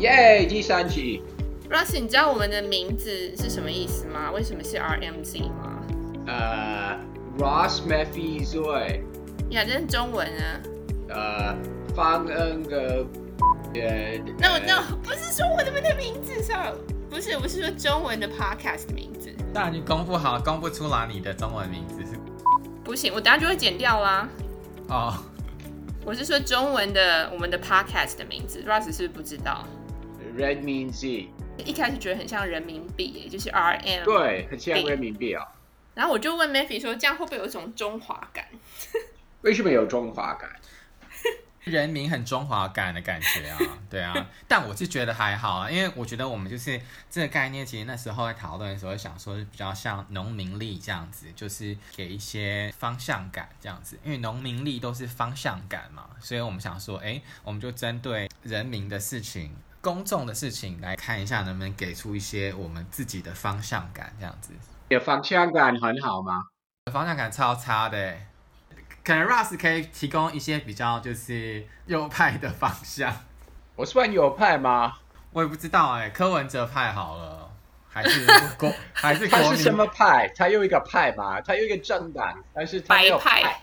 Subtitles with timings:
[0.00, 1.22] 耶，第三集。
[1.68, 4.30] Ross，你知道我们的名字是什么意思吗？
[4.32, 5.82] 为什么是 RMZ 吗？
[6.26, 6.98] 呃、
[7.38, 9.02] uh,，Ross Mephi Zoe。
[9.50, 10.60] 呀，这是中文啊。
[11.10, 11.56] 呃，
[11.94, 13.06] 方恩格。
[13.74, 16.74] 呃，no no，不是说我们的名字上，
[17.10, 19.30] 不是，我是说中文的 podcast 的名字。
[19.52, 22.18] 当然你公布好了，公布出来你的中文名字是。
[22.82, 24.26] 不行，我等下就会剪掉啦。
[24.88, 25.12] 哦。
[25.12, 25.14] Oh.
[26.02, 29.66] 我是说中文的，我们的 podcast 的名字，Ross 是不是不知道？
[30.36, 31.30] 人民币。
[31.58, 34.04] 一开始觉得很像人民币，就是 R M。
[34.04, 35.46] 对，很像人民币啊。
[35.94, 38.46] 然后我就问 Maffy 说：“这样会不会有一种中华感？”
[39.42, 40.48] 为什么有中华感？
[41.64, 43.58] 人民很中华感的感觉啊，
[43.90, 44.30] 对啊。
[44.48, 53.98] 但我是觉得还好啊，因为我觉得我们就是这个概念，其实那时候在讨论的时候想说是比较像农民力这样子，就是给一些方向感这样子。
[54.02, 59.54] 因为农民力都是方向感嘛，所以我们想说，哎，我们就针对人民的事情。
[59.82, 64.12] 公众的事情来看一下，能不能给出一些我们自己的方向感？
[64.18, 64.52] 这样子，
[64.88, 66.44] 有方向感很好吗？
[66.92, 68.16] 方向感超差的，
[69.02, 73.14] 可能 Russ 可以提供一些比较就是右派的方向。
[73.76, 74.98] 我算右派吗？
[75.32, 77.50] 我也不知道哎，柯文哲派好了，
[77.88, 78.26] 还是
[78.58, 79.48] 国还是国民？
[79.48, 80.28] 他是什么派？
[80.36, 81.40] 他有一个派吗？
[81.40, 83.62] 他有一个政党，但是他有派，派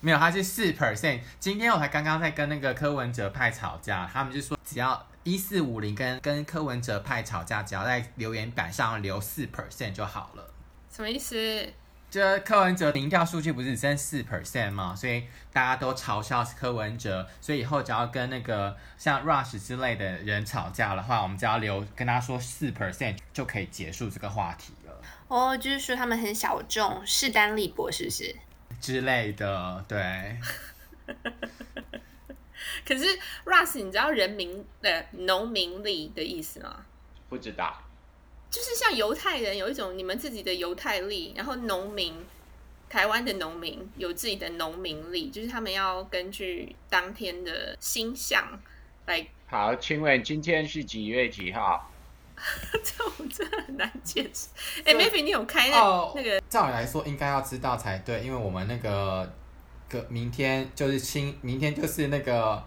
[0.00, 1.20] 没有，他是四 percent。
[1.40, 5.06] 今天我才刚刚在跟那个柯文哲派吵架，他们就说只要。
[5.24, 10.50] 一四五零跟跟柯文哲派吵架，只要在留言板上留四 percent 就好了。
[10.90, 11.72] 什么意思？
[12.10, 14.94] 这柯文哲民调数据不是只剩四 percent 吗？
[14.94, 25.02] 所以大家都嘲笑柯文哲，所以以后只要跟那个像 Rush 之类的人吵架的话，我们只要留跟他说四 percent 就可以结束这个话题了。
[25.26, 28.36] 哦，就是说他们很小众，势单力薄，是不是？
[28.80, 30.38] 之类的，对。
[32.86, 33.04] 可是
[33.44, 36.84] Russ，你知道人民的农民力的意思吗？
[37.28, 37.82] 不知道。
[38.50, 42.14] 就是像犹太人有一种你们自己的犹太力，然后农民，
[42.88, 48.60] 台湾的农民有自己的农民力，就是他们要根据当天的星象
[49.06, 49.26] 来。
[49.46, 51.90] 好，请问今天是几月几号？
[52.82, 54.48] 这我真的很难解释。
[54.84, 56.40] 哎以，Mephi，你有开那、哦、那个？
[56.48, 59.32] 照理来说应该要知道才对，因为我们那个
[59.88, 62.62] 个明天就是清，明天就是那个。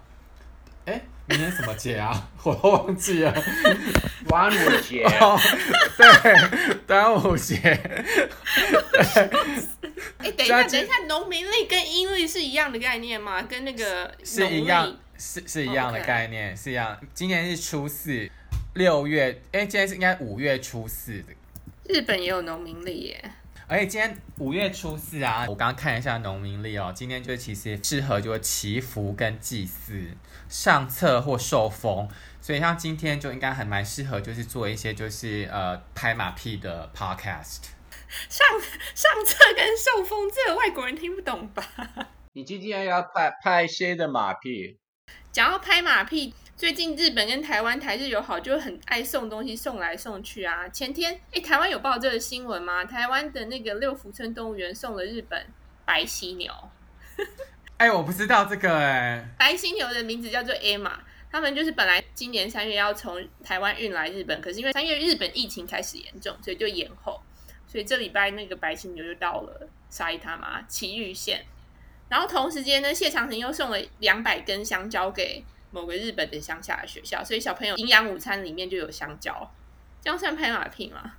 [0.85, 2.29] 哎，明天什么节啊？
[2.41, 3.43] 我都忘记了。
[4.25, 5.03] 端午节。
[5.97, 7.57] 对，端午节。
[10.19, 13.41] 哎，等一下，等一下，农民历跟阴历是一样的概念吗？
[13.41, 16.97] 跟那个是一样，是是一样的概念.是一样。
[17.13, 18.29] 今年是初四，
[18.75, 19.41] 六月。
[19.51, 21.33] 哎，今天是应该五月初四的。
[21.93, 23.31] 日本也有农民历耶。
[23.69, 30.15] 而且今天五月初四啊，我刚刚看一下农民历哦，今天就其实适合就是祈福跟祭祀、
[30.47, 32.07] 上册或受封，
[32.39, 37.63] 所以像今天就应该还蛮适合，就是做一些就是呃拍马屁的 podcast。
[38.29, 38.47] 上
[38.95, 41.67] 上册跟受封，这个外国人听不懂吧？
[42.31, 44.79] 你今天要拍拍谁的马屁？
[45.33, 46.33] 讲要拍马屁。
[46.57, 50.67] 最近日本跟台湾台日友好，就很爱送东西送来送去啊。
[50.69, 52.83] 前天，哎、欸，台湾有报这个新闻吗？
[52.83, 55.45] 台湾的那个六福村动物园送了日本
[55.85, 56.51] 白犀牛。
[57.77, 59.27] 哎、欸，我不知道这个哎、欸。
[59.37, 60.93] 白犀牛的名字叫做 Emma，
[61.31, 67.21] 他们就是本来今年三月要从台湾运来日本，可是因为三月日本疫情开始严重，所以就延后。
[67.67, 71.45] 所以这礼拜那个白犀牛就到了埼玉嘛奇玉县，
[72.09, 75.43] 然后同时间呢，谢长廷又送了两百根香蕉给。
[75.71, 79.51] 某个日本的乡下的学校，所以小朋友营养午餐里面就有香蕉，
[80.01, 81.13] 这样算拍马屁吗？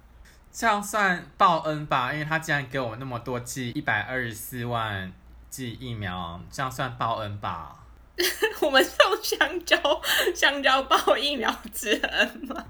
[0.50, 5.12] 这样算报恩吧，因为他竟然给我那么多剂一百二十四万
[5.50, 7.84] 剂疫苗，这样算报恩吧？
[8.62, 9.78] 我们送香蕉，
[10.34, 12.66] 香蕉报疫苗之恩吗？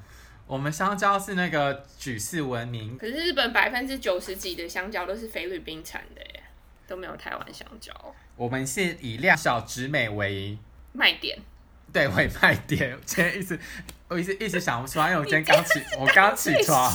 [0.47, 6.43] 我们香蕉是那个举世闻名，可是日本百分之九十几的香蕉都是菲律宾产的耶，
[6.87, 7.93] 都没有台湾香蕉。
[8.35, 10.59] 我们是以量小质美为
[10.93, 11.39] 卖点。
[11.93, 12.93] 对，会卖点。
[12.93, 13.59] 我今天一直，
[14.09, 16.93] 我一直一直想不出来，因为我今天刚起，我刚起床。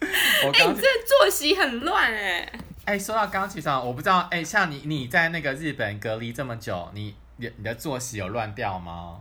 [0.00, 2.52] 哎，你这作息很乱哎。
[2.84, 9.20] 哎，说到刚起床，我不知道，哎，像你你在那个日本隔离这么久，你你你的作息有乱掉吗？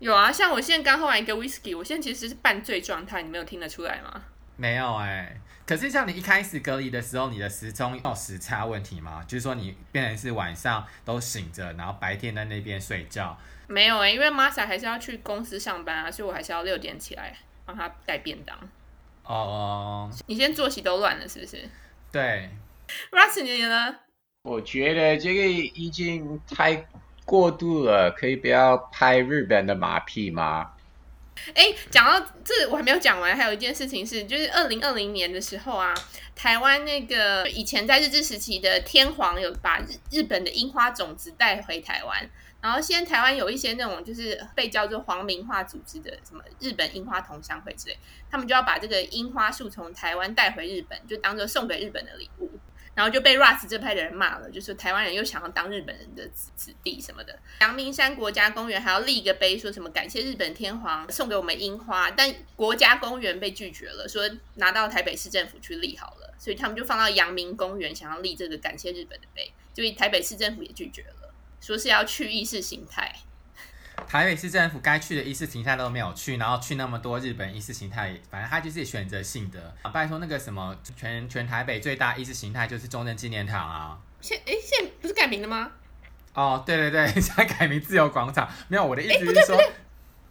[0.00, 4.22] 有啊，像我现在刚喝完一个 whisky，我现在其实是半醉状态，你没有听得出来吗？
[4.56, 9.24] 没有哎，可是像你一开始隔离的时候，你的时钟有时差问题吗？
[9.28, 13.38] 就是说你变成是晚上都醒着，然后白天在那边睡觉。
[13.68, 18.56] 没有哎、欸，因为 Masa 还是要去公司上班啊，所以我还是要六点起来帮他带便当。
[19.24, 21.68] 哦哦，你现在作息都乱了是不是？
[22.10, 22.48] 对。
[23.12, 23.94] Russ 你呢？
[24.42, 26.88] 我觉得这个已经太
[27.26, 30.72] 过度了，可以不要拍日本的马屁吗？
[31.54, 35.92] 哎，讲到这，我还没有讲完，还有一件事情是，就是二零二零年的时候啊，
[36.34, 42.30] 台湾那个以前在日治时期的天皇有把日日本的樱花种子带回台湾。
[42.60, 47.98] 然后现在台湾有一些那种就是被叫做皇民化组织的，什么日本樱花同乡会之类，
[48.30, 52.50] 他们就要把这个樱花树从台湾带回日本，就当做送给日本的礼物。
[52.94, 57.38] 然后就被 Russ 这派的人骂了，就说台湾人又想要当日本人的子子弟什么的。
[57.60, 71.27] 阳明山国家公园还要立一个碑，说什么感谢日本天皇送给我们樱花，但国家公园被拒绝了，说拿到台北市政府去立好了，所以他们就放到阳明公园，想要立这个感谢日本的碑，就台北市政府也拒绝了。
[71.60, 73.14] 说是要去意识形态，
[74.06, 79.74] 台北市政府该去的意识形态都没有去，然后去那么多日本意识形态，反正他就是选择性的。
[79.92, 83.98] 拜托那个什么，全全台北最大意识形态就是中正纪念堂啊。
[84.20, 85.70] 现哎，现在不是改名了吗？
[86.34, 88.48] 哦，对对对， 现在改名自由广场。
[88.68, 89.60] 没有，我的意思是说，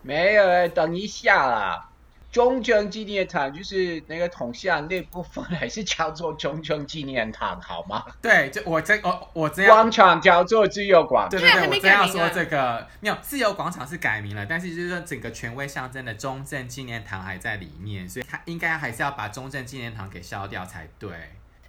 [0.02, 1.87] 没有，等一下啦。
[2.30, 8.06] 中正纪念堂就是那个铜像那部分，还是叫做中正纪念堂好吗？
[8.22, 11.40] 对，就我这我我这样广场叫做自由广场。
[11.40, 21.10] 对对对，我这样说这个没有自由广场是改名了，但是就是说整个权威象征的中正纪念堂还在里面，所以他应该还是要把中正纪念堂给消掉才对。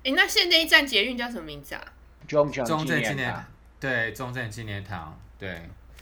[0.05, 1.83] 哎，那现在一站捷运叫什么名字啊？
[2.27, 3.45] 中正纪念堂。
[3.81, 5.19] 对，中正纪念堂。
[5.39, 5.51] 对。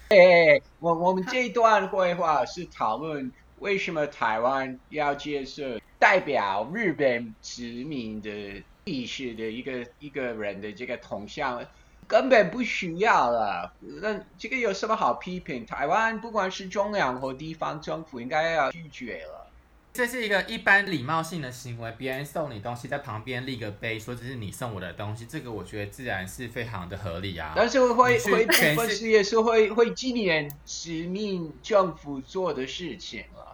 [0.09, 3.31] 哎，我我们这一段会话是讨论。
[3.59, 5.63] 为什么台湾要接受
[5.99, 11.65] 代表日本殖民的历史的一个一个人的这个铜像？
[12.09, 13.73] 根本不需要了。
[13.81, 15.67] 那这个有什么好批评？
[15.67, 19.51] 台湾不管是中央或地方政府，应该要拒绝了。
[19.93, 21.93] 这是一个一般礼貌性的行为。
[21.99, 27.55] 别人送你东西，在旁边立个碑，说这是你送我的东西，这个我觉得自然是非常的合理啊。
[27.57, 33.46] 但是会会部分是也是会会纪念殖民政府做的事情了。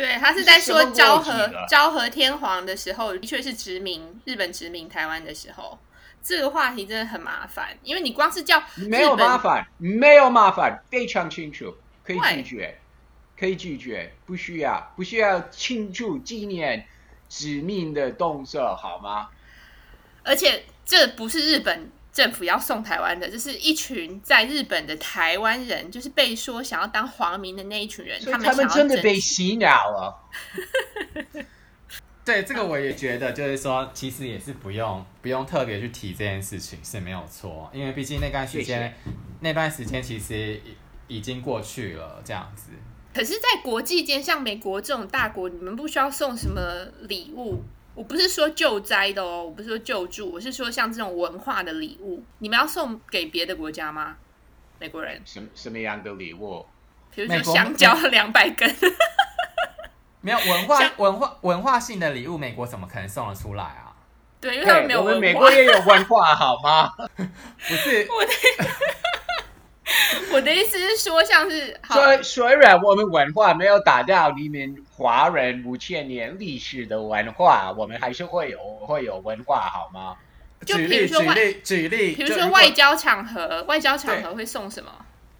[0.00, 5.78] 对，他是在说昭和昭和天皇的时候，的确是殖民日本殖民台湾的时候，
[6.22, 12.78] 这个话题真的很麻烦，因为你光是叫没有麻烦，没有麻烦，非常清楚，可以拒绝，
[13.38, 16.86] 可以拒绝，不需要不需要庆祝纪念
[17.28, 19.28] 殖民的动作好吗？
[20.22, 21.90] 而且这不是日本。
[22.12, 30.28] 政府要送台湾的，就是一群在日本的台湾人，就是被说想要当皇民的那一群人，他们，他们真的被洗脑了。
[32.24, 38.94] 对，这个我也觉得，就是说，其实也是不用不用特别去提这件事情是没有错，因为毕竟那段时间，
[39.40, 40.60] 那段时间其实
[41.08, 42.70] 已经过去了，这样子。
[43.12, 46.60] 可是，在国际间，像美国这种大国，你们不需要送什么
[47.08, 47.64] 礼物。
[48.00, 54.16] 我不是说救灾的哦，我不是说救助，我是说像这种文化的礼物，你们要送给别的国家吗？
[54.78, 56.64] 美国人什什么样的礼物？
[57.14, 58.74] 比如说香蕉两百根，
[60.22, 63.92] 没有文化文化文化性的礼物，美国怎么可能送得出来啊？
[64.40, 65.16] 对，因为他们没有文化。
[65.16, 66.90] 我们美国也有文化，好吗？
[67.18, 68.32] 不是 我的。
[70.32, 80.16] 我的意思是说，像是虽虽然我们文化没有达到你们华人五千年历史的文化，我们还是会有会有文化，好吗？
[80.66, 84.90] 就比如说举例举例，比如说外交场合，外交场合会送什么？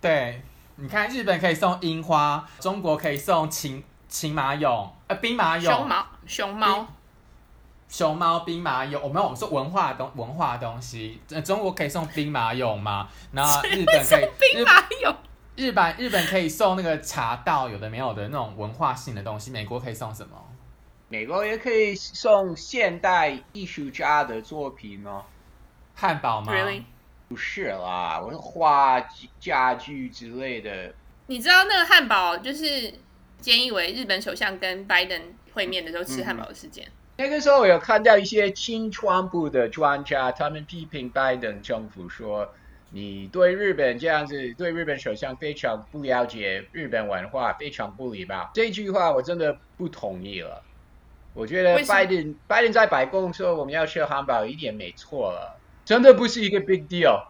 [0.00, 0.42] 对，
[0.76, 6.86] 你看日本可以送樱花，中国可以送秦秦马俑，呃，兵马俑，熊猫，熊猫。
[7.90, 13.08] 熊猫、兵马俑，我们我们说文化东文化东西，中国可以送兵马俑吗？
[13.32, 15.16] 然后日本可以兵马俑，
[15.56, 19.50] 日本日本可以送那个茶道，有的没有的那种文化性的东西。
[19.50, 20.36] 美国可以送什么？
[21.08, 25.24] 美国也可以送现代艺术家的作品哦。
[25.96, 26.84] 汉堡吗？Really？
[27.28, 29.00] 不是啦，我是画
[29.40, 30.94] 家具之类的。
[31.26, 32.64] 你知道那个汉堡就是
[33.42, 35.20] 菅义伟日本首相跟拜登
[35.54, 36.86] 会面的时候吃汉堡的事件。
[36.86, 42.50] 嗯那个时候我有看到一些亲川部的专家，他们批评拜登政府说，
[42.88, 48.50] 你对日本这样子，对日本首相非常不了解日本文化，非常不礼貌。
[48.54, 50.62] 这句话我真的不同意了。
[51.34, 57.22] 我觉得拜登拜登在白宫说我们要吃汉堡，一点没错了，真的不是一个 big deal。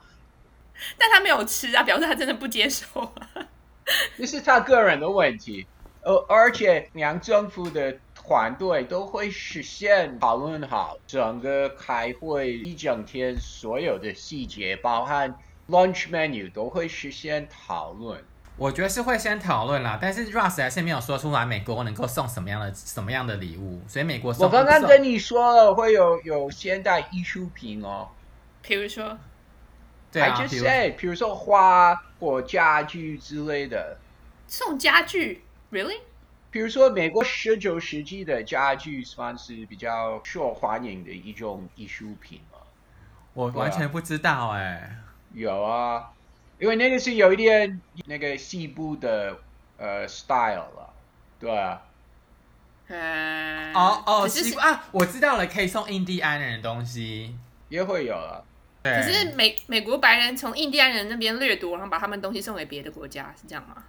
[0.97, 3.12] 但他没有吃啊，表示他真的不接受。
[4.16, 5.66] 这是他个人的问题。
[6.02, 7.99] 而而且两政府的。
[8.31, 15.35] 团队都会实现讨论好整个开会一整天所有的细节，包含
[15.69, 18.23] lunch menu 都会实现讨论。
[18.57, 24.47] 我觉得是会先讨论啦，但是 Russ 还是没有说出来美国能够送什么样的什么样的礼物，所以美国送。
[24.47, 28.11] 我刚刚跟你说了会有有现代艺术品哦，
[28.63, 29.19] 比如说，
[30.13, 33.97] 对啊，I just say，比如说花或家具之类的，
[34.47, 36.03] 送家具，really？
[36.50, 42.59] 比如说，美国十九世纪的家具算是比较受欢迎的一种艺术品吗？
[43.35, 44.97] 我完全不知道哎、欸。
[45.33, 46.11] 有啊，
[46.59, 49.38] 因为那个是有一点那个西部的
[49.78, 50.92] 呃 style 了，
[51.38, 51.83] 对啊。
[52.88, 53.73] 嗯。
[53.73, 57.37] 哦哦，西部啊，我知道了，可以送印第安人的东西
[57.69, 58.42] 也会有啊。
[58.83, 58.92] 对。
[58.97, 63.85] 可是美美国白人从印第安人那边掠夺，然后把他们东西送给别的国家，是这样吗？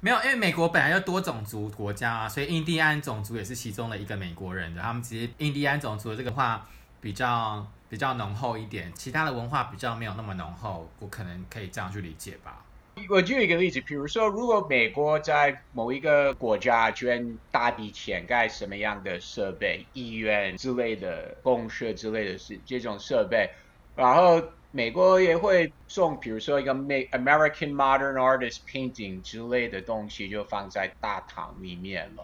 [0.00, 4.80] 没有，因为美国本来就多种族国家啊，所以印第安种族也是其中的一个美国人的。
[4.80, 6.68] 他们其实印第安种族的这个话
[7.00, 12.64] 比较比较浓厚一点，其他的文化比较没有那么浓厚，我可能可以这样去理解吧。
[13.08, 23.50] 我举一个例子，比如说，如果美国在某一个国家捐大笔钱盖什么样的设备、医院之类的、公社之类的是这种设备，
[23.96, 24.40] 然后。
[24.78, 32.22] 美国也会送，比如说一个美 American Modern Artist Painting 之类的东西，就放在大堂里面了。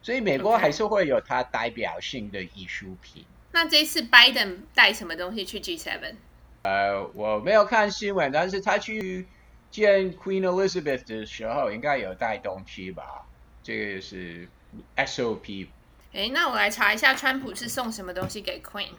[0.00, 3.24] 所以美国还是会有它代表性的艺术品。
[3.50, 6.14] 那这次拜登带什么东西去 G7？
[6.62, 9.26] 呃，我没有看新闻，但是他去
[9.68, 13.26] 见 Queen Elizabeth 的时候，应该有带东西吧？
[13.64, 14.48] 这个是
[14.94, 15.66] SOP。
[16.12, 18.92] 哎，那我来查一下，川普是送什么东西给 Queen？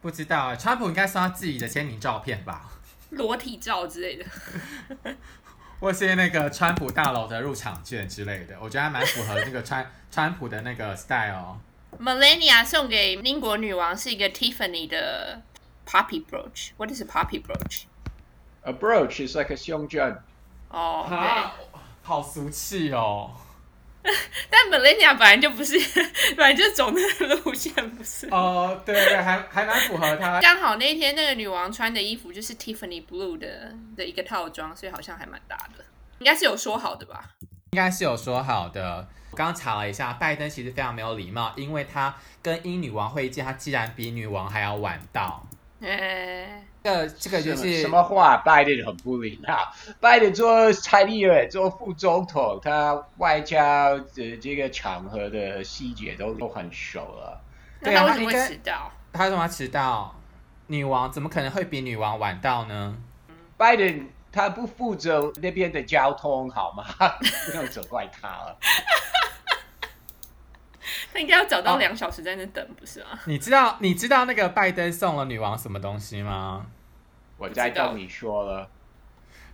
[0.00, 2.70] 不知道，川普应该送他自己的签名照片吧，
[3.10, 4.24] 裸体照之类的，
[5.80, 11.58] 或是那个川普大楼的入场券之类的，我觉得还蛮符合那个川 川普的那个 style。
[11.98, 15.42] Melania 送给英国女王是一个 Tiffany 的
[15.86, 16.70] poppy brooch。
[16.76, 20.18] What is a poppy brooch？A brooch is like a 胸针。
[20.70, 21.04] 哦，
[22.02, 23.32] 好俗气哦。
[24.50, 25.78] 但 Melania 本来就不是，
[26.34, 28.26] 本来就走那个路线，不是？
[28.30, 30.40] 哦，对对，还还蛮符合他。
[30.40, 35.84] 刚好那一天那个女王穿的衣服就是 Tiffany Blue 的的一个套装，所以好像还蛮搭的。
[36.20, 37.30] 应该是有说好的吧？
[37.72, 39.06] 应该是有说好的。
[39.30, 45.46] 我刚刚查了一下，拜登其实非常没有礼貌，因为他跟英女王会见，他竟然比女王还要晚到。
[45.82, 48.38] 欸这个这个就是什么话？
[48.38, 49.68] 拜登很不礼貌。
[50.00, 57.40] 拜登做参议员，做副总统，他外交的这个场合的细节都都很熟了。
[57.80, 58.90] 那他为什么会迟到？
[59.12, 60.14] 他为什么迟到？
[60.68, 62.96] 女王怎么可能会比女王晚到呢？
[63.56, 66.84] 拜登他不负责那边的交通，好吗？
[67.50, 68.56] 不用责怪他了。
[71.12, 73.18] 他应该要找到两小时在那等，哦、不是吗？
[73.24, 76.66] 你知道你知道那个拜登送了女王什么东西吗？
[77.36, 78.68] 我在跟你说了，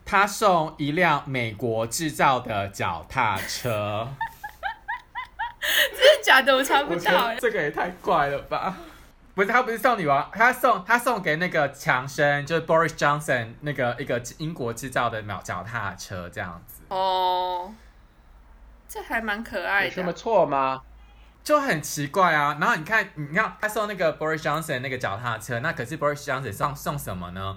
[0.05, 4.09] 他送一辆美国制造的脚踏车。
[5.97, 6.55] 真的假的？
[6.55, 7.35] 我查不到。
[7.37, 8.77] 这个也太怪了吧？
[9.35, 16.83] 不是，他不是送女王，他送他送给那个强生，就是 Boris Johnson 那个一个英国制造的脚脚踏车这样子。
[16.89, 17.75] 哦，
[18.89, 19.89] 这还蛮可爱的。
[19.89, 20.83] 有什么错吗？
[21.47, 27.57] 就很奇怪啊，然后你看，你看他送那个 Boris Johnson 那个脚踏车，那可是 Boris Johnson 送送什么呢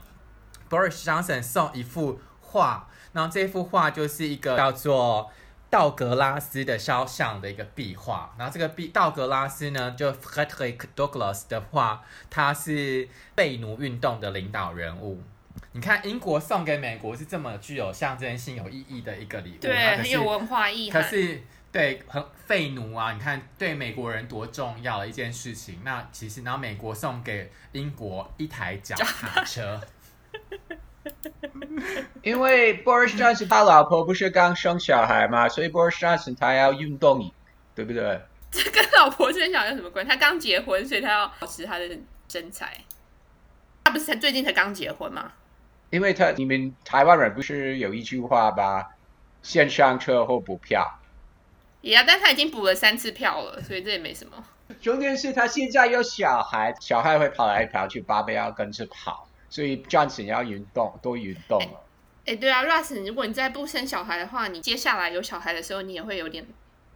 [0.70, 5.32] ？Boris Johnson 送一幅画，然后这幅画就是一个叫做
[5.72, 15.24] 道格拉斯的肖像的一个壁画，然后这个壁道格拉斯呢，就 Frederick Douglass 的画，他是废奴运动的领导人物。
[15.72, 20.92] 你看英国送给美国是这么具有象征性、有意义的一个礼物，对，很有文化意义。
[20.92, 21.42] 可是。
[21.72, 23.14] 对，很废奴啊！
[23.14, 25.80] 你看，对美国人多重要的一件事情。
[25.84, 29.80] 那其实，然后美国送给英国一台脚踏车，
[32.24, 37.32] 因为 Boris Johnson 他老婆不是刚生小孩嘛，所以 Boris Johnson 他要运动，
[37.76, 38.20] 对不对？
[38.50, 40.10] 这跟老婆生小孩有什么关系？
[40.10, 41.88] 他刚结婚，所以他要保持他的
[42.28, 42.78] 身材。
[43.84, 45.32] 他不是才最近才刚结婚吗？
[45.92, 48.90] 因为他你们台湾人不是有一句话吧？
[49.44, 50.99] 先上车后补票。
[51.82, 54.44] 也要，但他已经补了三次票了，所以这也没什么。
[54.82, 61.86] 重点是他现在有小孩，小孩会跑来跑去，爸爸要跟着跑，所以 Johnson 要运动，多运动了。
[62.26, 66.46] 哎，对啊，Russ，如果你再不生小孩的话，你接下来有小孩的时候，你也会有点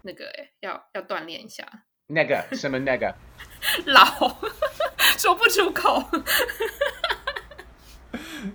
[0.04, 1.66] 那个，哎，要要锻炼一下。
[2.08, 3.16] 那个什么那个？
[3.88, 4.06] 老
[5.18, 6.04] 说不出口。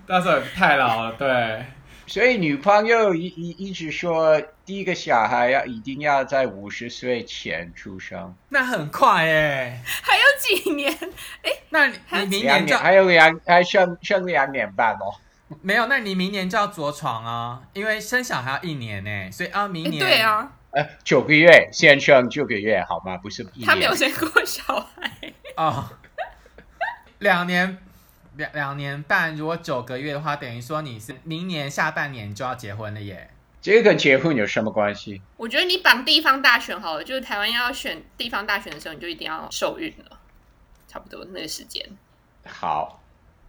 [0.07, 1.65] 到时候太老了，对。
[2.09, 8.35] 所以女朋友一一一直说，第一个小孩要一定要在五十岁前出生。
[8.49, 10.91] 那很快哎，还有几年？
[11.43, 15.15] 哎，那你明年就还有两还剩剩两年半哦。
[15.61, 23.19] 没有，那你明年就要着床啊，因为生小孩要一年呢，所以啊，明年对啊，呃，九个月先生九个月好吗？
[23.19, 24.63] 不是一年，他没有生过小
[24.97, 25.13] 孩
[25.57, 25.91] 哦，
[27.19, 27.77] 两年。
[28.39, 33.29] 两两年半，如果九个月的话，等于说你是明年下半年就要结婚了耶。
[33.61, 35.21] 这个跟结婚有什么关系？
[35.37, 40.17] 我觉得你绑地方大选好了，就是台湾要选地方大选的时候，你就一定要受孕了，
[40.87, 41.85] 差不多那个时间。
[42.47, 43.03] 好，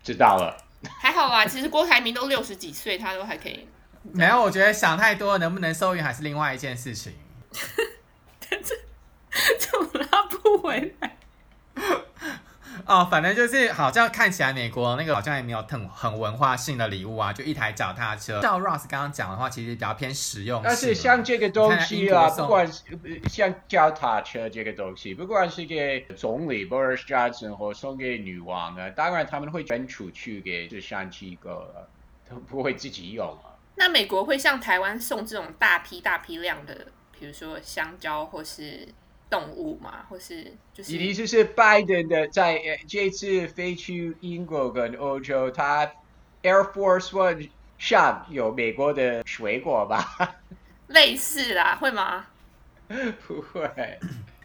[0.04, 0.58] 知道了。
[1.00, 3.68] 还好啊，其实郭台铭都六十几岁，他都还可以。
[4.12, 7.14] 没有，我觉得想太多，能不能受孕还是另外一件事情。
[8.50, 8.74] 但是，
[9.60, 11.16] 怎么拉不回来？
[12.86, 18.40] 哦，反正就是好像看起来美国那个好像也没有很很文化性的礼物啊，就一台脚踏车。
[18.42, 20.62] 照 Ross 刚刚讲的话，其实比较偏实用。
[20.64, 22.84] 但是像这个东西啊，不管是
[23.28, 31.86] 像脚踏车这个东西，不管是给总理 Boris Johnson 或送给女王啊，当然他们会捐出去给这三机构啊，
[32.30, 33.56] 都不会自己用啊。
[33.76, 38.88] 那美国会向台湾送这种大批大批量的，比如说香蕉或是？
[39.30, 45.86] 动物嘛，或是就是，意思是拜登的在这次飞去英国跟欧洲，他
[46.42, 50.38] Air Force One 上有美国的水果吧？
[50.88, 52.26] 类似啦，会吗？
[53.28, 53.62] 不会。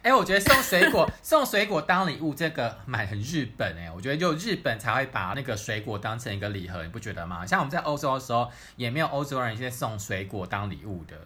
[0.03, 7.43] 哎、欸，我觉得送水果 送水果当礼物这个蛮很日本哎、欸，我觉得就日本才会把那个水果当成一个礼盒，你不觉得吗？
[7.43, 11.17] 像我们在欧洲的时候，也没有欧洲人现在送水果当礼物的。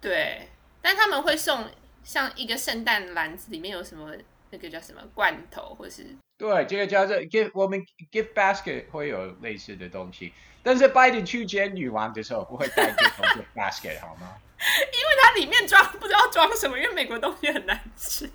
[0.00, 0.48] 对，
[0.80, 1.68] 但他们会送。
[2.06, 4.12] 像一个圣诞篮子里面有什么
[4.50, 6.06] 那个叫什么罐头，或是
[6.38, 10.32] 对，这个叫做 gift，我们 gift basket 会有类似的东西，
[10.62, 14.36] 但是拜登去见女王的时候不会带这种 gift basket 好吗？
[14.56, 18.30] 因为它里面装不知道装什么，因为美国东西很难吃。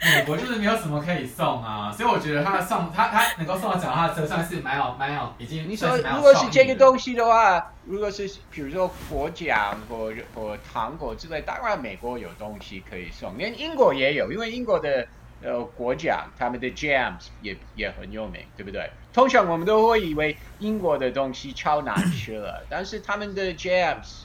[0.00, 5.68] 美国就是没有什么可以送啊，所以我觉得他送他他能够送到脚踏车算是蛮有蛮有已经。
[5.68, 15.08] 你说如果是这个东西的话，如果是比如说果酱或或糖果之类，当然美国有东西可以送，连英国也有，因为英国的
[15.42, 18.88] 呃果酱他们的 jams 也也很有名，对不对？
[19.12, 24.22] 通常我们都会以为英国的东西超难吃了，但是他们的 jams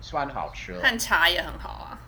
[0.00, 1.98] 算好吃了，看茶也很好啊。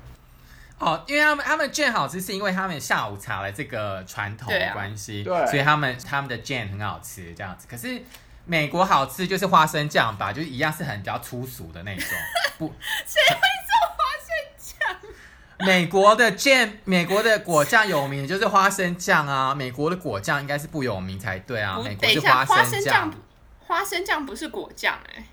[0.78, 7.66] 哦，因为他们他们卷好吃，是因为他们下午茶的这个传统的关系，对啊，对，所以他们他们的卷很好吃这样子。
[7.70, 8.02] 可是
[8.44, 12.06] 美国好吃就是花生酱吧，就是一样是很比较粗俗的那种。
[12.58, 12.66] 不，
[13.06, 15.66] 谁会做花生酱？
[15.66, 19.54] 美国的卷，美国的果酱有名就是花生酱啊。
[19.54, 21.78] 美国的果酱应该是不有名才对啊。
[21.82, 23.10] 美国是花生酱，
[23.66, 25.26] 花生酱不是果酱哎、欸。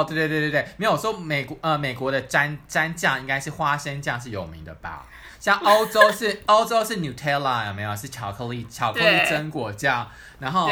[0.00, 5.06] 哦，对对对对对，没有说美国呃美国的蘸蘸酱应该是花生酱是有名的吧？
[5.38, 7.94] 像欧洲是 欧洲是 Nutella 有没有？
[7.94, 10.68] 是巧克力巧克力榛果酱，然后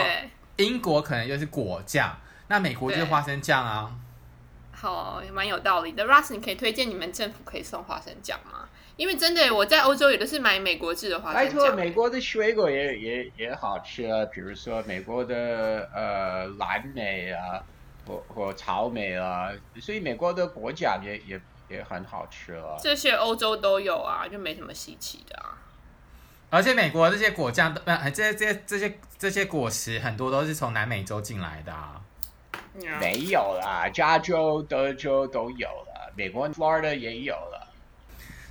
[0.56, 3.90] 英国可能就是果酱，那美国就是花生酱啊。
[4.72, 6.04] 好，也蛮有道理的。
[6.04, 8.68] Russ，你可以推荐你们政府可以送花生酱吗？
[8.96, 11.58] 因为真的我在欧洲有的是买美国制的花生酱。
[11.58, 17.62] 拜托，美国的水果也也也好吃啊，比如说美国的呃蓝莓啊。
[18.06, 22.76] 或或草莓啊，所以美国的果酱也也也很好吃了。
[22.82, 25.58] 这些欧洲都有啊，就没什么稀奇的啊。
[26.50, 32.00] 而且美国这些果酱，呃，这些这些这些这些果实很多都是从南美洲进来的啊。
[33.00, 37.68] 没有啦，加州、德州都有了，美国 Florida 也有了。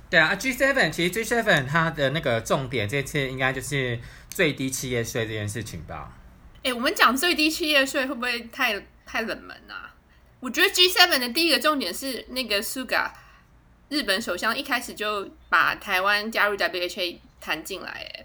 [0.08, 6.12] 对啊，G7 其实 G7 它的那个重点这次应该就是最低企业税这件事情吧？
[6.62, 8.80] 哎，我们讲最低企业税会不会太？
[9.12, 9.92] 太冷门啊！
[10.40, 13.10] 我觉得 G7 的第一个重点是那个 Suga
[13.90, 17.90] 日本首相一开始就把台湾加入 WHA 谈进来。
[17.90, 18.24] 哎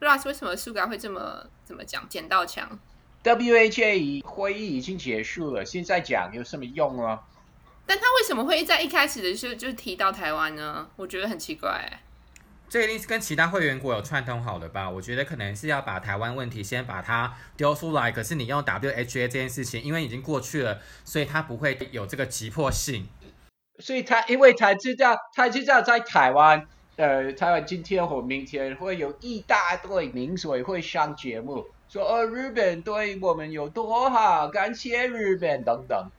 [0.00, 2.08] ，Ross 为什么 Suga 会这么怎么讲？
[2.08, 2.76] 捡到枪
[3.22, 7.22] ？WHA 会议已经结束了，现在讲有什么用啊？
[7.86, 10.90] 但他为什么会在一开始的时候就提到台湾呢？
[10.96, 12.00] 我觉得很奇怪。
[12.68, 14.90] 这一定是跟其他会员国有串通好的吧？
[14.90, 18.10] 我觉得可能是要把台湾问题先把它丢出来。
[18.10, 23.06] 可是你用 WHA 这件事情，因为已经过去了，所以他不会有这个急迫性。
[23.78, 36.10] 所以他因为他知道，他知道在台湾，呃，台湾今天或明天会有一大堆名嘴会上节目，说呃日本对我们有多好，感谢日本等等。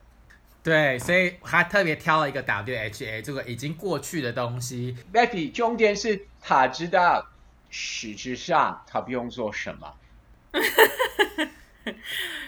[0.68, 4.98] 对，所以他特别挑了一个 WHA 这个已经过去的东西。
[5.14, 7.26] Becky，重点是他知道，
[7.70, 9.94] 实质上他不用做什么，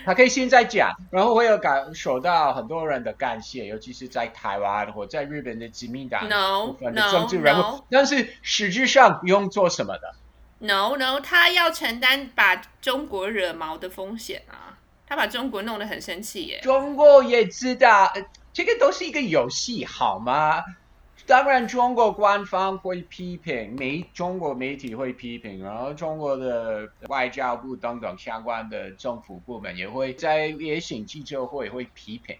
[0.03, 6.27] 他可以现在讲，然后会有感受到很多人的感谢，尤其是在台湾或在日本的殖民党
[6.67, 7.61] 部分的政治人物。
[7.61, 7.83] No, no, no.
[7.89, 10.15] 但是实质上不用做什么的。
[10.57, 14.75] No No，他要承担把中国惹毛的风险啊。
[15.09, 16.59] 他把中国弄得很生气耶！
[16.61, 18.13] 中国也知道，
[18.53, 20.63] 这个都是一个游戏，好吗？
[21.25, 32.35] 当然，中国官方会批评，媒中国媒体会批评，然后中国的外交部等等相关的政府部门也会在例行记者会会批评。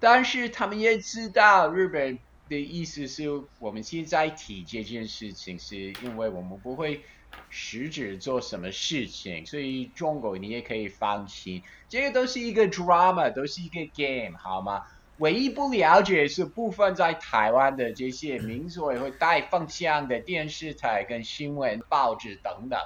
[0.00, 3.28] 但是他们也知道日本的意思是
[3.58, 7.02] 我们现在提这件事情，是因为我们不会
[7.48, 14.84] 实质做什么事情，所以中国你也可以放心，这个都是一个 drama，都是一个 game，好吗？
[15.18, 22.78] 唯一不了解是部分在台湾的这些民族也会带风向的电视台跟新闻报纸等等。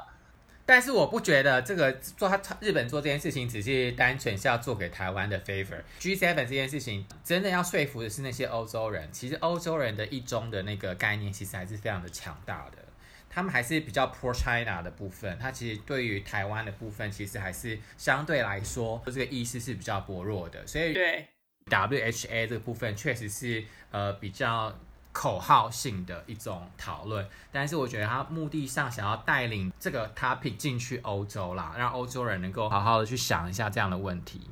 [0.68, 5.82] 但是我不觉得这个做他日本做这件事情只是单纯是要做给台湾的 favor。
[5.98, 9.08] G7 这件事情真的要说服的是那些欧洲人。
[9.10, 12.84] 其实欧洲人的一中的那个概念其实还是非常的强大的，
[13.30, 15.38] 他们还是比较 pro China 的部分。
[15.38, 20.66] 他其实对于台湾的部分，其实还是相对来说这个意识是比较薄弱的。
[20.66, 21.26] 所以对。
[21.70, 24.78] WHA 这个部分确实是呃比较
[25.18, 34.42] 口号性的一种讨论，但是我觉得他目的上想要带领这个 topic 进去欧洲啦，让欧洲人能够好好的去想一下这样的问题。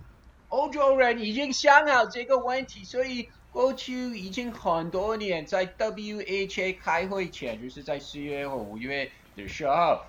[0.49, 10.01] 欧洲人已经想好这个问题，所以过去已经很多年，在 WHA 开会前，就是在四月或五月的时候，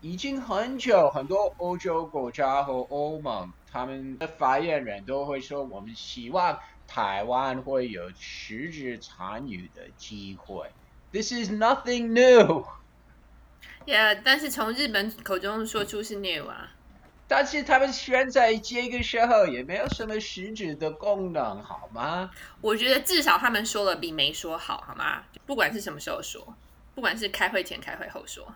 [0.00, 3.52] 已经很久，很多欧洲国家和欧盟。
[3.70, 6.58] 他们的发言人都会说，我们希望
[6.88, 10.68] 台湾会有实质参与的机会。
[11.12, 12.66] This is nothing new.
[13.86, 16.72] Yeah，但是从日本口中说出是 new 啊。
[17.28, 22.30] 但是他们选在这个时候也没有什么实质的功能，好吗？
[22.62, 25.22] 我觉得至少他们说了比没说好，好吗？
[25.44, 26.56] 不管是什么时候说，
[26.94, 28.54] 不管是开会前、开会后说，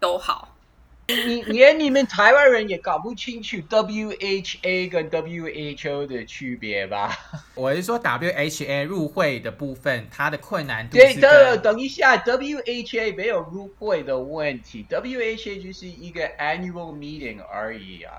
[0.00, 0.56] 都好。
[1.06, 7.14] 你连你们台湾人也搞不清楚 WHA 跟 WHO 的区别吧？
[7.54, 10.96] 我是说 WHA 入会的部分，它的困难度。
[10.96, 18.12] 对的，等一下，WHA 没有入会的问题，WHA 就是一个 annual meeting 而已啊。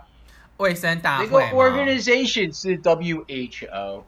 [0.58, 1.26] 卫生大会。
[1.26, 4.04] 这个 organization 是 WHO，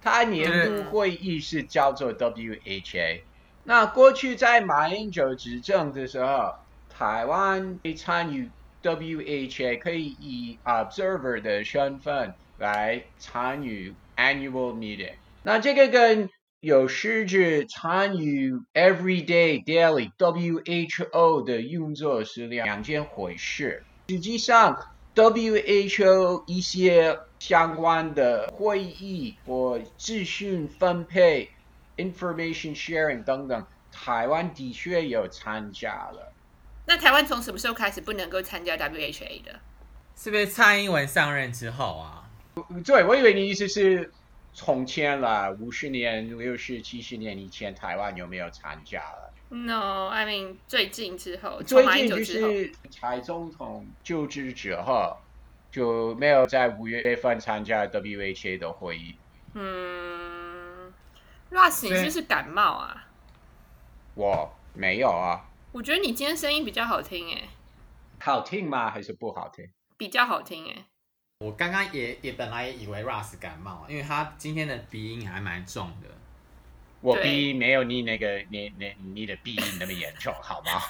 [0.00, 3.20] 它年度会议是叫做 WHA。
[3.64, 6.54] 那过去在马英九执政的时候。
[7.02, 8.48] 台湾可以参与
[8.80, 15.14] WHA，可以以 observer 的身份来参与 annual meeting。
[15.42, 23.82] 那这个跟有实质参与 everyday daily WHO 的运作是两件回事。
[24.08, 24.86] 实际上
[25.16, 31.50] ，WHO 一些相关的会议或资讯分配、
[31.96, 36.31] information sharing 等等，台湾的确有参加了。
[36.84, 39.60] 那台湾从什么时候开始不能够参加 WHA 的？
[40.16, 42.28] 是不是蔡英文上任之后啊？
[42.84, 44.12] 对，我以为你意思是
[44.52, 55.16] 从前了，五十年、六十、七十年以前，台湾有没有参加了？No，I mean 最近之后，最近就是蔡总统就职之后
[55.70, 59.16] 就没有在五月份参加 WHA 的会议。
[59.54, 60.92] 嗯
[61.50, 63.06] ，Ross，你是不是感冒啊？
[64.14, 65.48] 我没有啊。
[65.72, 67.48] 我觉得你今天声音比较好听诶，
[68.20, 68.90] 好听吗？
[68.90, 69.66] 还是不好听？
[69.96, 70.84] 比较好听诶。
[71.38, 76.08] 我刚刚也也本来也以为 Russ 感冒，因为他今天的鼻音还蛮重的。
[77.00, 80.82] 我鼻音没有你那个你你你的鼻音那么严重，好吗？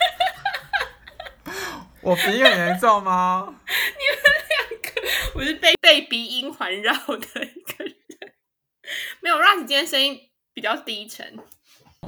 [2.03, 3.55] 我鼻音很严重吗？
[3.69, 5.01] 你们两个，
[5.37, 7.95] 我是被被鼻音环绕的一个人。
[9.21, 11.39] 没有，Russ 今天声音比较低沉。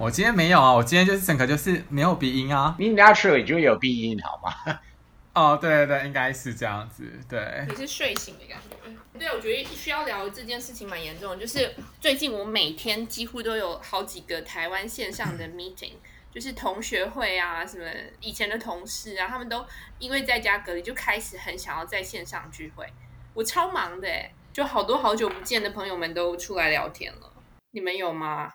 [0.00, 2.74] 我今天没有啊，我今天就是整个就是没有鼻音啊。
[2.78, 4.80] 你 naturally 就有鼻音好吗？
[5.35, 7.11] 哦，对对对，应该是这样子。
[7.28, 8.76] 对，你是睡醒的感觉。
[9.18, 15.94] 对，我觉得需要聊这件事情蛮严重的，就是最近我每天几乎都有好几个台湾线上的 meeting，
[16.33, 17.85] 就是同学会啊，什么
[18.20, 19.64] 以前的同事啊，他们都
[20.00, 22.85] 因为在家隔离就开始很想要在线上聚会。
[23.33, 27.33] 我超忙的诶，就好多好久不见的朋友们都出来聊天了。
[27.70, 28.52] 你们有吗？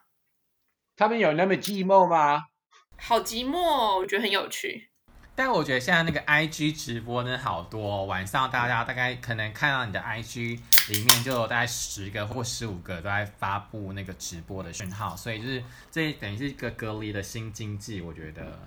[0.99, 2.47] 他们有那么寂寞吗？
[2.97, 4.89] 好寂寞哦，我觉得很有趣。
[5.33, 10.59] 但我觉得现在那个 IG 直播呢，好多哦，晚上大家大概可能看到你的 IG
[10.89, 18.01] 里面就有大概十个或十五个都在发布那个直播的讯号，所以就是这等于是一个隔离的新经济。
[18.01, 18.59] 我觉得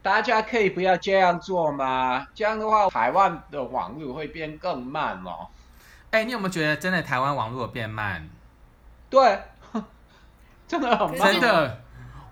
[0.00, 2.26] 大家可以不要这样做吗？
[2.34, 5.48] 这样的话，台湾的网络会变更慢哦。
[6.12, 8.26] 哎，你有没有觉得真的台湾网络变慢？
[9.10, 9.38] 对。
[10.66, 11.82] 真的很慢，真的，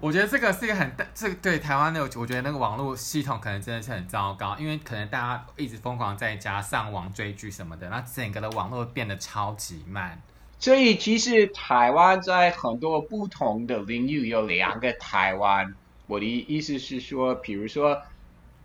[0.00, 10.20] 我觉得这个是一个很大，这个对台湾的，我觉得那个网络系统可能真的是很糟糕，因为可能大家一直疯狂在家上网追剧什么的，那整个的网络变得超级慢。
[10.58, 15.74] 所以其实台湾在很多不同的领域有两个台湾。
[16.06, 18.02] 我的意思是说，比如说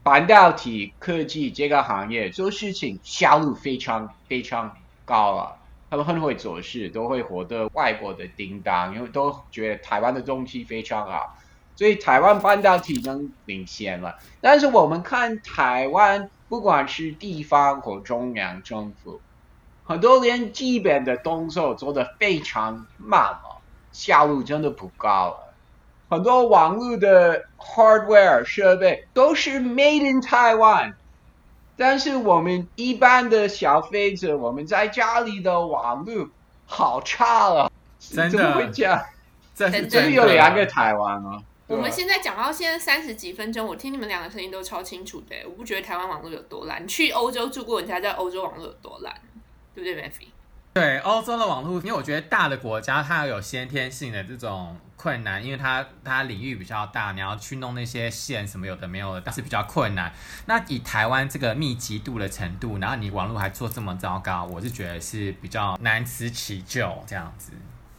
[0.04, 4.76] 半导体科技这个行业做事情效率非常非常
[5.06, 5.54] 高啊。
[5.90, 11.38] 他们很会做事，都会获得外国的订单，因为都觉得台湾的东西非常好，
[11.78, 14.18] 所以台湾半导体能领先了。
[14.42, 19.22] 但是我们看台湾，不管是地方或中央政府，
[19.86, 23.62] 很多连基本的动作做得非常慢了，
[23.94, 25.54] 效率真的不高了。
[26.10, 30.94] 很多网络的 hardware 设备都是 made in Taiwan。
[31.78, 36.28] 但是我们一般的消费者，我们在家里的网络
[36.66, 39.00] 好差了，真的怎么会这样？
[39.56, 41.44] 这是真的有两个台湾吗？
[41.68, 45.36] 我们现在讲到现在三十几分钟，我听你们两个声音都超清楚的。
[45.46, 49.14] 我不觉得台湾网络有多烂，你去欧洲住过，你才知道欧洲网络有多烂，
[49.76, 50.28] 对不对，Matthew？
[50.80, 54.78] 对，欧洲的网络，因为我觉得大的国家它有先天性的这种。
[54.98, 60.12] 困难，因为它它领域比较大，你要去弄那些线什么有的没有的，但是比较困难。
[60.48, 67.52] 那以台湾这个密集度的程度，然后你网络还做这么糟糕，我是觉得是比较难辞其咎这样子。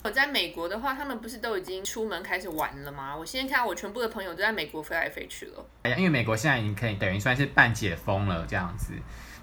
[0.03, 3.17] 我在美国的话，他们不是都已经出门开始玩了吗？
[3.17, 5.65] 我现在看我全部的朋友都在美国飞来飞去了。
[5.85, 8.93] 哎呀，因为美国现在已经可以等于算是半解封了这样子，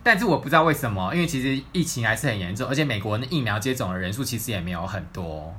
[0.05, 5.51] 但是我不知道为什么，因为其实疫情还是很严重，而且美国的疫苗接种的人数其实也没有很多。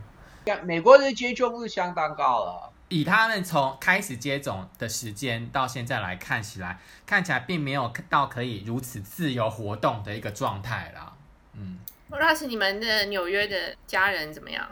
[0.63, 11.13] 美国的接种率相当高了，以他们从开始接种的时间到现在来看起来，看起来并没有到可以如此自由活动的一个状态啦。
[11.55, 14.65] 嗯，不知道是你们的纽约的家人怎么样？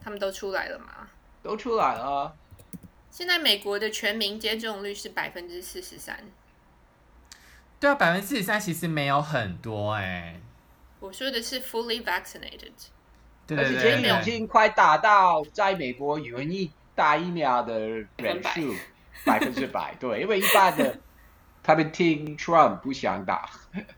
[0.00, 1.08] 他们都出来了吗？
[1.42, 2.32] 都出来了。
[3.10, 6.16] 现在美国的全民接种率是百分之四十三。
[7.80, 10.40] 对啊，百分之四十三其实没有很多哎、欸。
[11.00, 12.72] 我说的是 fully vaccinated。
[13.56, 17.78] 而且今年已经快达到在美国愿意打疫苗的
[18.16, 18.74] 人数
[19.24, 20.98] 百分之百，对，因为一般的
[21.62, 23.48] 他们听 Trump 不想打。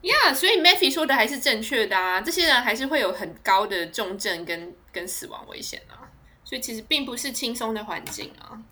[0.03, 6.07] ，yeah, 所以 Matthew 说的还是正确的啊，这些人还是会有很高的重症跟跟死亡危险啊，
[6.45, 8.63] 所以其实并不是轻松的环境啊。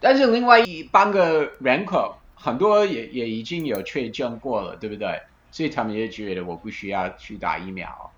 [0.00, 5.22] 但是另外一半个人口很多也也已经有确诊过了，对不对？
[5.52, 8.10] 所以他们也觉得我不需要去打疫苗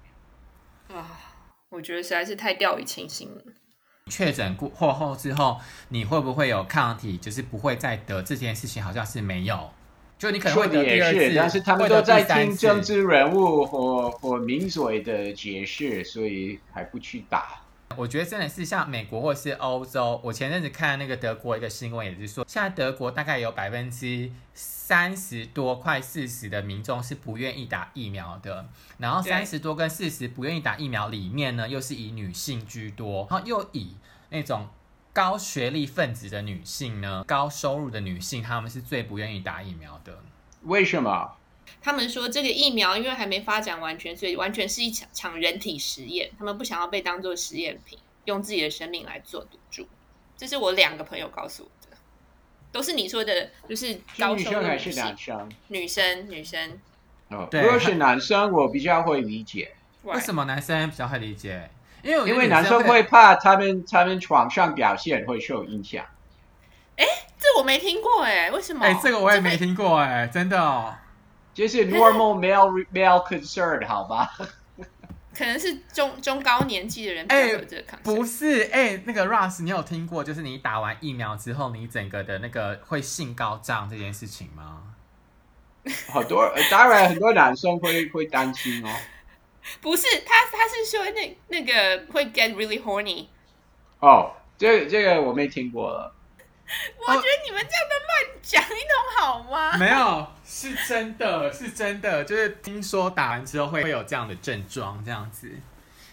[0.89, 1.21] 啊。
[1.69, 3.43] 我觉得实在是太掉以轻心了。
[4.07, 7.19] 确诊过后后之后，你会不会有抗体？
[7.19, 9.71] 就是不会再得这件事情，好像是没有。
[10.17, 17.61] 就你可能会得第二次，但是他们都在听政治人物或或名嘴的解释，所以还不去打。
[17.97, 28.67] 我觉得真的是像美国或是欧洲，我前阵子看那个德国一个新闻，也是说，现在德国大概有百分之三十多，快四十的民众是不愿意打疫苗的。
[28.99, 33.97] 然后三十多跟四十不愿意打疫苗里面呢，又是以女性居多，然后又以
[34.31, 34.67] 那种
[35.13, 40.19] 高学历分子的女性呢，高收入的女性，她们是最不愿意打疫苗的。
[40.63, 41.37] 为什么？
[41.85, 49.87] 他们说这个疫苗因为还没发展完全，所以完全是一场场人体实验，他们不想要被当做实验品，用自己的生命来做赌注。
[50.35, 51.97] 这是我两个朋友告诉我的，
[52.73, 55.49] 都是你说的，就是高女生还是男生？
[55.69, 56.81] 女生，女生。
[57.29, 59.73] 哦，如果是男生，我比较会理解。
[60.05, 61.71] 为什么男生比较会理解？
[62.03, 66.05] 因为因为男生会怕他们他们床上表现会受影响。
[66.97, 67.05] 哎，
[67.39, 68.87] 这我没听过哎，为什么？
[68.87, 70.95] 哎，这个我也没听过哎，真的哦。
[71.55, 74.37] 就是 normal male male concern 好吧？
[75.33, 78.03] 可能是中中高年纪的人比较有这个 concern。
[78.03, 84.83] 不是哎，那个 Russ，你有听过就是你打完疫苗之后，你整个的那个会性高涨这件事情吗？
[86.09, 88.89] 好多，当然很多男生会会担心哦。
[89.81, 93.27] 不是，他他是说那那个会 get really horny。
[93.99, 96.14] 哦，这这个我没听过了。
[97.07, 99.77] 我觉得你们这样的乱讲一通好吗？
[99.77, 105.51] 没有，是真的，是真的，就是听说打完之后会会有这样的症状，这样子。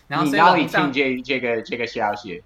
[0.08, 2.44] 然后所以你哪里听这这个这个消息？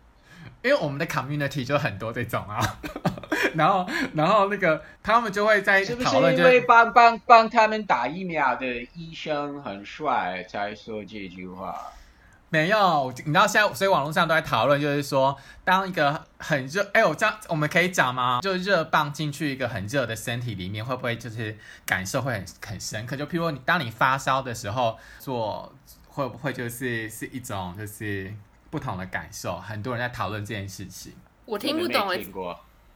[0.61, 2.59] 因为我们的 community 就很多这种啊。
[3.55, 11.75] 然后，然后那个他们就会在讨论，是不是因为帮帮帮他们打疫苗的医生很帅才说这句话？
[12.55, 18.39] 没有，你知道现在，所以网络上都在讨论，就是说，当一个很热，哎，我这样我们可以讲吗？
[18.41, 23.17] 就热棒进去一个很热的身体里面，会不会就是感受会很很深刻？
[23.17, 25.75] 就譬如说，你当你发烧的时候做，
[26.07, 28.33] 会不会就是是一种就是
[28.69, 29.59] 不同的感受？
[29.59, 31.11] 很多人在讨论这件事情，
[31.43, 32.25] 我听不懂哎。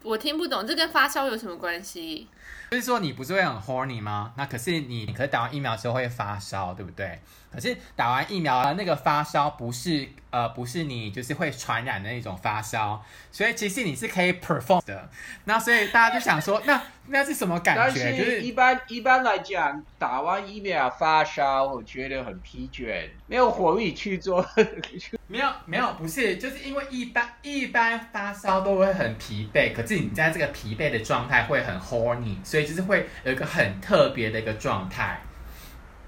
[0.03, 2.27] 我听不懂，这跟发烧有什么关系？
[2.71, 4.31] 就是说你不是会很 horny 吗？
[4.37, 7.19] 那可是你，可是打完疫苗之后会发烧，对不对？
[7.51, 15.09] 可是打完疫苗那个发烧不是呃，不是你就是会传染的那种发烧，所以其实你是可以 perform 的。
[15.45, 18.15] 那所以大家就想说，那那是什么感觉？
[18.15, 24.45] 就是一般一般来讲，打完疫苗发烧，我觉得很疲倦，没有活力去做。
[25.25, 35.21] 没有没有，不是，就是因为一般一般发烧都会很疲惫，可是你在这个疲惫的状态会很 horny，所以就是会有一个很特别的一个状态。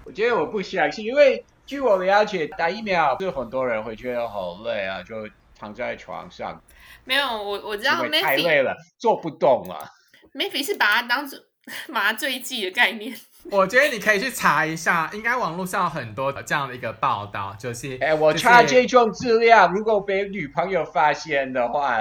[0.04, 1.44] 我觉得我不相信，因为。
[1.72, 5.26] 据我了解，打疫苗是很多人会觉得好累啊，就
[5.58, 6.62] 躺在床上。
[7.06, 9.90] 没有，我我知道，太累了，做不动了。
[10.34, 11.40] Maybe 是把它当做
[11.88, 13.16] 麻醉剂的概念。
[13.50, 22.00] 我觉得你可以去查一下，应该网络上有很多这样的一个报道，就是 哎，我查这种资料，如果被女朋友发现的话，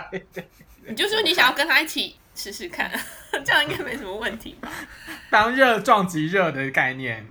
[0.88, 2.90] 你就说你想要跟他一起试试看，
[3.44, 4.70] 这样应该没什么问题吧？
[5.28, 7.26] 当热撞击热的概念。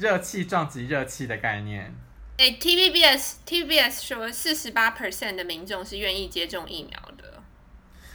[0.00, 1.94] 热气撞击热气的概念。
[2.38, 7.42] 哎、欸、，TVBS TVBS 说，四十八 percent 的民众是愿意接种疫苗的。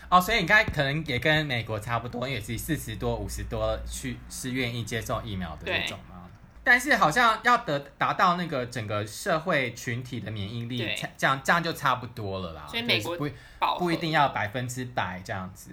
[0.09, 6.27] 哦，所以你刚才可能也跟美国差不多，因为是四十多、五十多去是愿意接种疫苗的那种嘛。
[6.63, 10.79] 但是好像要得达到那个整个社会群体的免疫力，
[11.15, 12.65] 这样这样就差不多了啦。
[12.67, 13.29] 所以美国不
[13.77, 15.69] 不一定要百分之百这样子。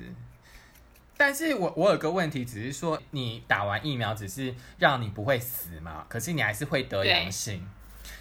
[1.17, 7.65] 但是我我有个问题，只是说你打完疫苗只是让你不会死嘛，可是你还是会得阳性。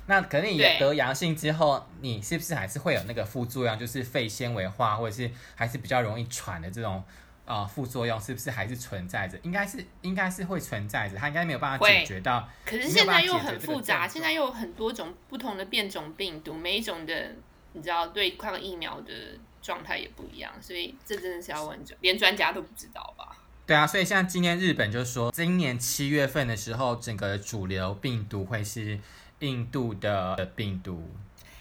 [0.06, 7.02] 那可能你得阳性之后，你是不是还是会有那个副作用，就是肺纤维化，或者是还是比较容易喘的这种
[7.46, 9.40] 啊、呃、副作用，是不是还是存在着？
[9.42, 12.48] 应该是应该是会存在着，它应该没有办法解决到。
[12.66, 17.36] 可是现在又很复杂，现在又有很多种不同的变种病毒，每一种的
[17.74, 19.14] 你知道对抗疫苗的。
[19.62, 23.38] 状态也不一样，所以这真的是要问专，连专家都不知道吧？
[23.66, 29.00] 对啊，所以像今天日本就说，今年七月份的时候，整个主流病毒会是
[29.40, 31.10] 印度的病毒。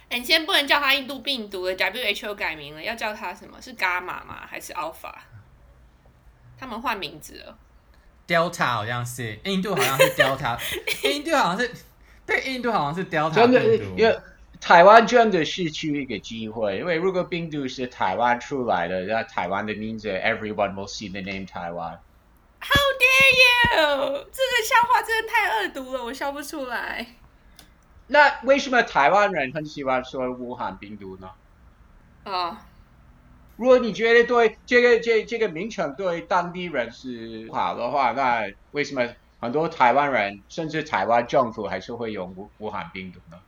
[0.09, 3.63] 哎，你先不能叫它印度病毒了，WHO 改名了，要叫它什么？
[3.63, 4.45] 是伽马吗？
[4.45, 5.15] 还是 Alpha？
[6.59, 7.57] 他们换名字了。
[8.27, 10.59] Delta 好像是，印度好像是 Delta，
[11.09, 11.71] 印度好像是，
[12.27, 13.97] 对，印度好像是 Delta 病毒。
[14.61, 21.99] 台湾真的失去一个机会，因为如果病毒是台湾出来的，那台湾的名字，everyone will see the name Taiwan。
[22.61, 24.29] How dare you！
[24.31, 27.07] 这个笑话真的太恶毒了，我笑不出来。
[28.09, 31.31] 那为什么台湾人很喜欢说武汉病毒呢？
[32.25, 32.55] 啊，oh.
[33.57, 39.09] 如果你觉得对这个这这个名称对当地人是不好的话，那为什么
[39.41, 43.39] 很多台湾人甚至台湾政府还是会用武武汉病毒呢？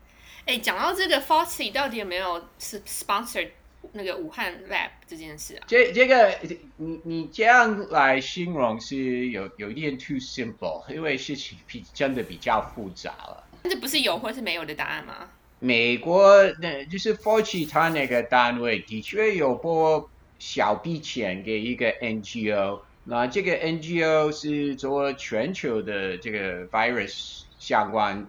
[0.46, 3.48] 哎，讲到这个 Forty 到底有没有是 sponsor
[3.92, 5.64] 那个武汉 lab 这件事啊？
[5.66, 6.36] 这这个
[6.76, 13.44] 你你这样来形容是有有一点 too simple，因为事情比真的比较复杂了。
[13.64, 15.30] 这不是有或是没有的答案吗？
[15.60, 28.26] 美国那就是 Forty 他那个单位的确有拨小笔钱给一个 NGO，那这个 NGO 是做全球的这个 virus 相关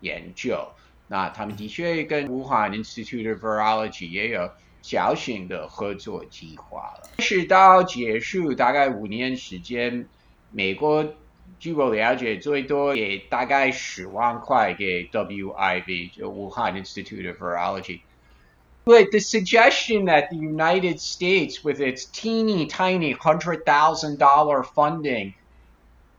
[0.00, 0.68] 研究。
[1.07, 4.49] 那他们的确跟武汉 Institute of Virology 也有
[4.81, 7.09] 小型的合作计划了。
[7.17, 10.07] 直到结束大概五年时间，
[10.51, 11.13] 美国
[11.59, 23.13] 据我了解最多给大概十万块给 WIV 就武汉 Institute of Virology。But the suggestion that the United States with its teeny tiny
[23.13, 25.35] hundred thousand dollar funding,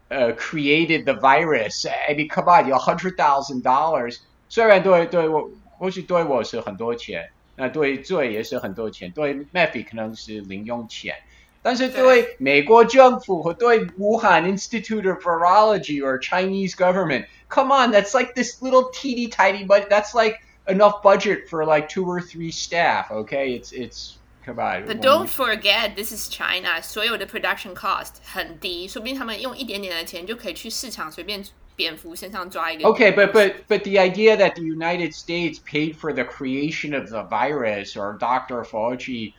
[0.08, 1.86] uh, created the virus.
[1.86, 4.20] I mean, come on, 有 hundred thousand dollars.
[4.48, 11.16] 虽然对对我或许对我是很多钱，那对罪也是很多钱，对 Matthew 可能是零用钱，
[11.62, 20.38] 但是对美国政府和对武汉 Institute of Virology or Chinese government，come on，that's like this little teeny tiny but that's like
[20.66, 26.30] enough budget for like two or three staff，okay？It's it's come on。But don't forget this is
[26.30, 31.44] China，所有的 production cost 很低，说不定他们用一点点的钱就可以去市场随便。
[31.77, 32.89] 蝙蝠身上抓一个。
[32.89, 37.23] Okay, but but but the idea that the United States paid for the creation of the
[37.23, 38.63] virus, or Dr.
[38.63, 39.33] Fauci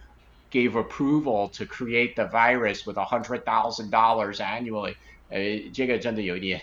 [0.51, 4.95] gave approval to create the virus with a hundred thousand dollars annually，
[5.29, 6.63] 呃，这个真的有一点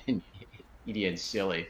[0.85, 1.65] 一点 silly。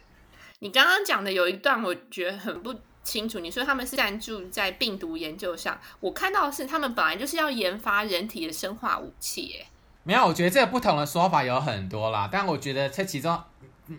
[0.59, 3.39] 你刚刚讲的有一段我觉得很不清楚。
[3.39, 9.57] 你说他们是赞助在病毒研究上，我看到的是他们本来就是要研发人体的生化武器。
[9.59, 9.67] 哎，
[10.03, 13.41] 没有，我觉得这个不同的说法有很多啦，但我觉得这其中。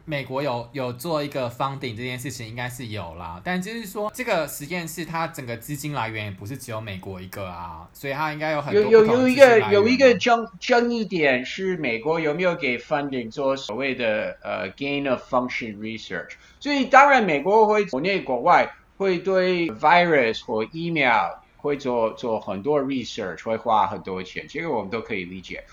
[0.05, 25.65] 美国有有做一个 funding 这件事情应该是有啦，但就是说这个实验室它整个资金来源也不是只有美国一个啊，所以它应该有很多有有有一个有一个争争议点是美国有没有给 funding 做所谓的呃 gain of function research，所以当然美国会国内国外会对 virus 或疫苗会做做很多 research，会花很多钱，这个我们都可以理解。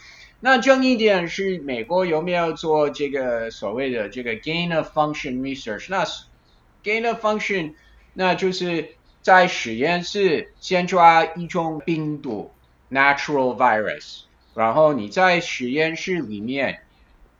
[0.45, 5.85] 那争议点是美国有没有做这个所谓的这个 gain of function research？
[5.87, 6.03] 那
[6.83, 7.75] gain of function，
[8.13, 8.89] 那就是
[9.21, 12.51] 在实验室先抓一种病毒
[12.91, 14.23] natural virus，
[14.53, 16.81] 然后你在实验室里面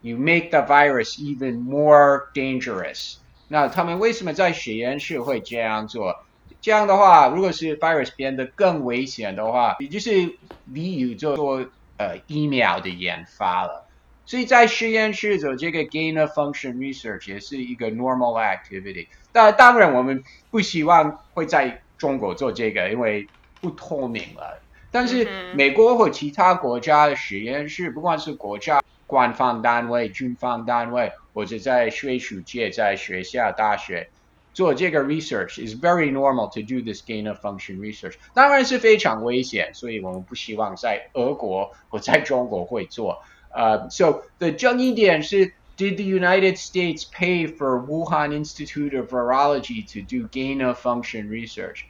[0.02, 3.16] you make the virus even more dangerous。
[3.50, 6.24] 那他们为什么在实验室会这样做？
[6.62, 10.38] 这样的话，如果是 virus 变得更危险的话，也就是
[10.72, 11.66] 例如做做
[12.04, 13.88] 呃疫苗的研发了。
[14.26, 19.08] 所以在实验室做这个 gain of function research 也是一个 normal activity。
[19.32, 23.28] 但当然，我们不希望会在中国做这个，因为
[23.60, 24.62] 不透明了。
[24.92, 34.10] 但是美国或其他国家的实验室，不管是国家官方单位、军方单位，或者在学术界、在学校、大学
[34.55, 38.15] 做这个 research is very normal to do this gain of function research。
[38.35, 43.23] 当然是非常危险，所以我们不希望在俄国或在中国会做。
[43.51, 50.85] 呃、uh,，so the 争议点是，Did the United States pay for Wuhan Institute of Virology to do gain of
[50.85, 51.85] function research？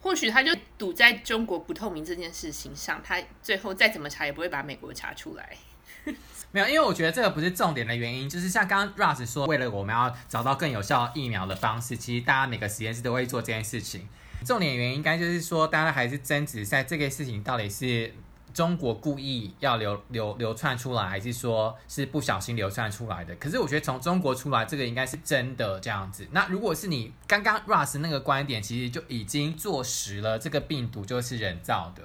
[0.00, 5.56] 或许他就赌在中国不透明这件事情上，他最后再怎么查也不会把美国查出来。
[6.51, 14.07] 没有，因为我觉得这个不是重点的原因，就是像刚刚 Russ 说，为了我们要找到更有效疫苗的方式，其实大家每个实验室都会做这件事情。
[14.45, 18.13] 重点原因应该就是说，大家还是争执在这个事情到底是。
[18.53, 23.35] 中国故意要流流流窜出来，还是说是不小心流窜出来的？
[23.37, 26.27] 可是我觉得从中国出来，这个应该是真的这样子。
[26.29, 32.03] 那如果是你刚刚 Russ 那个观点，其实就已经坐实了这个病毒就是人造的。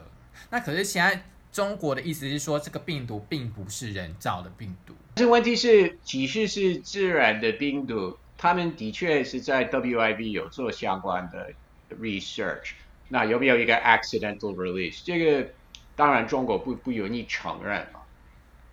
[0.49, 1.23] 那可是现在
[1.59, 4.95] 中国的意思是说，这个病毒并不是人造的病毒。
[5.17, 11.51] 但是问题是，即使是自然的病毒，他们的确是在 WIV 有做相关的
[11.97, 12.75] research。
[13.09, 15.03] 那有没有一个 accidental release？
[15.05, 15.49] 这个？
[15.97, 18.03] 当然，中国不不愿意承认嘛。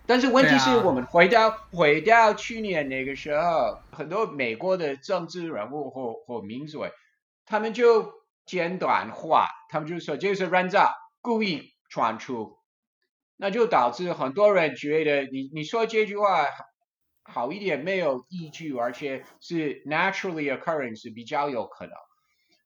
[0.06, 6.92] 但是问题是我们回到、啊、回到去年那个时候，很多美国的政治人物或或名嘴，
[7.46, 8.12] 他们就
[8.44, 10.88] 简短化，他们就说这是人造，
[11.20, 12.56] 故意传出，
[13.36, 16.46] 那就导致很多人觉得你你说这句话
[17.22, 21.92] 好一点没有依据，而且是 naturally occurring 是比较有可能。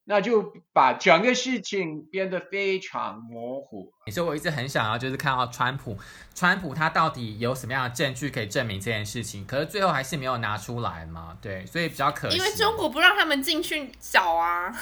[0.04, 3.92] 那就把整个事情变得非常模糊。
[4.06, 5.96] 你说我一直很想要，就是看到川普，
[6.34, 9.46] 川普他到底有什么样的证据可以证明这件事情？
[9.46, 11.38] 可是最后还是没有拿出来嘛？
[11.40, 12.36] 对，所以比较可惜。
[12.36, 14.74] 因为中国不让他们进去找啊，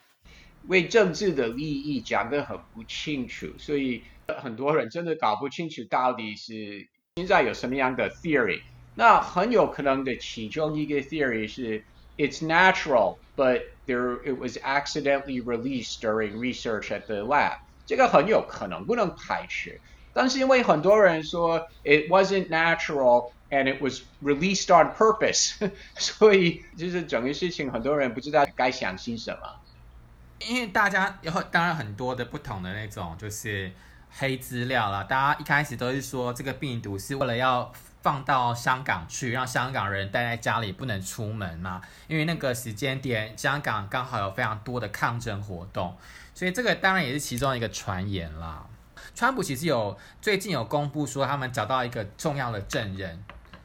[0.68, 4.02] 为政治的利益讲得很不清楚，所以
[4.34, 8.62] 很多人真的搞不清楚到底是现在有什么样的 theory。
[8.94, 11.84] 那很有可能的其中一个 theory 是
[12.16, 13.16] it's natural。
[13.36, 17.58] But there, it was accidentally released during research at the lab.
[17.84, 19.72] 这个很有可能不能排除，
[20.14, 29.60] 但是因为很多人说 it wasn't natural and it was released on purpose，所以就是整个事情很多人不知道该相信什么。
[30.48, 33.70] 因为大家有当然很多的不同的那种就是
[34.16, 37.72] 黑资料啦，大家一开始都是说这个病毒是为了要。
[38.02, 41.82] 放到香港去，让香港人待在家里不能出门嘛？
[42.06, 45.92] 因为那个时间点，香港刚好有非常多的抗争活动，
[46.32, 48.64] 所以这个当然也是其中一个传言啦。
[49.12, 53.24] 川普其实有最近有公布说，他们找到一个重要的证人，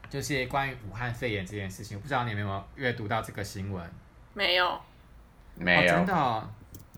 [0.10, 1.96] 就是关于武汉肺炎这件事情。
[1.96, 3.88] 我不知道你们有没有阅读到这个新闻？
[4.34, 4.82] 没有，
[5.54, 6.50] 没有，真的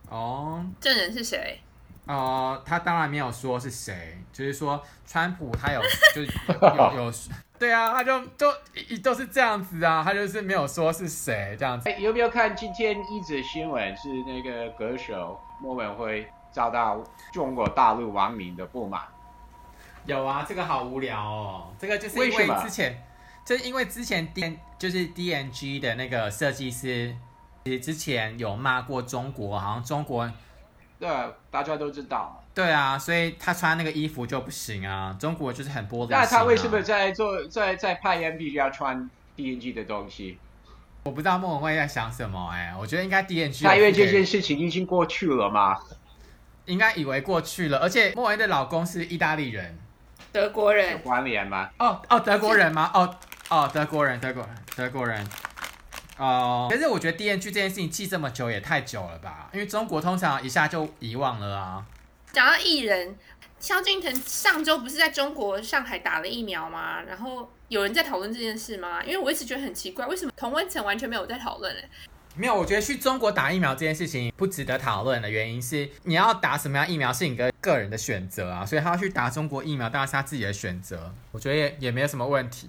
[0.08, 0.66] 哦。
[0.80, 1.60] 证人是谁？
[2.06, 5.82] 呃，他当然没有说是谁，就是说川普他有
[6.14, 7.14] 就是有有，
[7.58, 8.46] 对啊，他就就
[8.90, 11.90] 一都是这样子啊，他就是没有说是谁这样子。
[11.94, 13.96] 有没有看今天一则新闻？
[13.96, 17.02] 是那个歌手莫文辉遭到
[17.32, 19.02] 中国大陆网民的不满。
[20.06, 23.02] 有啊，这个好无聊哦，这个就是因为之前，
[23.46, 27.16] 就是因为之前 D 就是 DNG 的那个设计师，
[27.64, 30.30] 其实之前有骂过中国，好像中国。
[31.00, 31.10] 对，
[31.52, 32.44] 大家都知道。
[32.54, 35.16] 对啊，所以他穿那个衣服就不行啊。
[35.20, 36.20] 中国就是很玻璃心啊。
[36.22, 40.38] 那他为什么在做在在拍 MV 要穿 DNG 的东西？
[41.04, 42.76] 我不知道莫文蔚在想什么哎、欸。
[42.80, 43.64] 我觉得应该 DNG。
[43.64, 45.78] 他因为这件事情已经过去了吗？
[46.66, 49.78] 应该以为过去了，而且莫文蔚的老公是意大利人，
[50.32, 50.92] 德国人。
[50.92, 51.70] 有关联吗？
[51.80, 52.90] 哦哦，德国人吗？
[52.94, 53.16] 哦
[53.50, 55.28] 哦，德国人，德国人，德国人。
[56.18, 59.50] 哦，可是我觉得 DNG 这件事情记这么久也太久了吧？
[59.54, 61.86] 因为中国通常一下就遗忘了啊。
[62.32, 63.16] 讲到艺人，
[63.60, 67.02] 萧敬腾上周不是在中国上海打了疫苗吗？
[67.02, 69.04] 然后有人在讨论这件事吗？
[69.04, 71.76] 因为我一直觉得很奇怪，为什么同温层完全没有在讨论？
[72.36, 82.68] 没有，我觉得去中国打疫苗这件事情不值得讨论的原因是，你要打什么样疫苗是你的个人的选择啊，所以他要去打中国疫苗当然是他自己的选择，我觉得也也没有什么问题。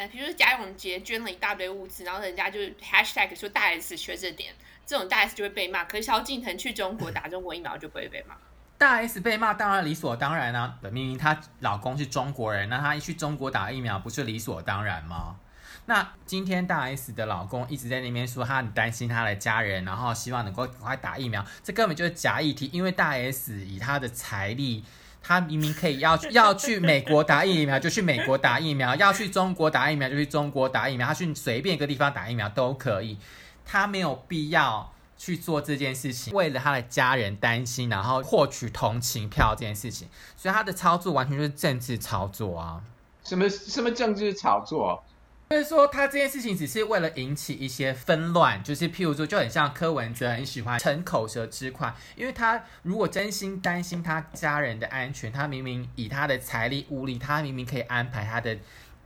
[0.00, 4.54] 哎，比如说贾永婕捐了一大堆物资，然后人家就 hashtag 说大 S 缺这点，
[4.86, 5.84] 这种大 S 就会被骂。
[5.84, 8.34] 可是萧敬腾去中国打中国疫苗就不会被骂。
[8.78, 15.36] 大 S 被骂当然理所当然啊，明明她老公是中国人，那她一去中国打疫苗不是理所当然吗？
[15.84, 24.82] 那今天大 S 的老公一直在那边说他很担心他的家人，然后希望能够赶快打疫苗，这根本就是假议题，因为大 S 以他的财力。
[25.22, 31.06] 他明明可以要去 要去美国打疫苗，就去美国打疫苗；要去中国打疫苗，就去中国打疫苗。
[31.06, 33.18] 他去随便一个地方打疫苗都可以，
[33.64, 40.08] 他没有必要去做这件事情，为了他的家人担心，然后获取同情票这件事情。
[40.36, 42.80] 所以他的操作完全就是政治操作啊！
[43.22, 45.04] 什么什么政治操作？
[45.50, 58.56] 就是说，他这件事情只是为了引起一些纷乱，就是譬如说，就很像柯文哲很喜欢逞口舌之快，因为他如果真心担心他家人的安全，他明明以他的财力物力，他明明可以安排他的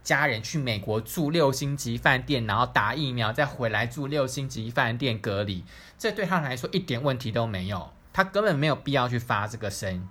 [0.03, 5.63] 家人去美国住六星级饭店，然后打疫苗，再回来住六星级饭店隔离，
[5.97, 10.07] 这对他来说一点问题都没有，他根本没有必要去发这个声。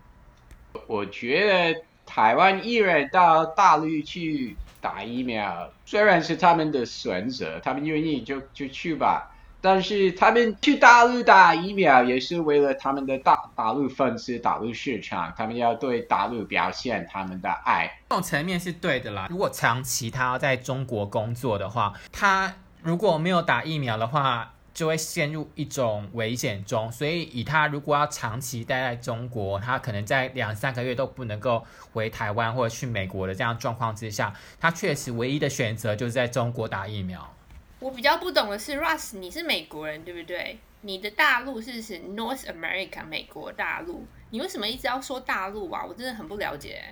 [0.89, 4.57] 我觉得台湾艺人到大陆去。
[4.85, 9.31] 打疫苗虽然是他们的选择，他们愿意就就去吧。
[9.63, 17.91] 但是他们去大陆打疫苗也是为了他们的大大陆粉丝、大陆市场，他们要对大陆表现他们的爱。
[18.11, 19.27] 这种层面是对的啦。
[19.31, 24.51] 如果长期他要在中国工作的话，他如果没有打疫苗的话。
[24.75, 37.33] 就会陷入一种危险中，所以以他如果要长期待在中国，他可能在两三个月都不能够回台湾或者去美国的这样状况之下，他确实唯一的选择就是在中国打疫苗。
[37.79, 40.59] 我比较不懂的是，Russ，你是美国人对不对？
[40.81, 45.85] 你的大陆是指 North America 美国大陆，你为什么一直要说大陆啊？
[45.89, 46.83] 我真的很不了解。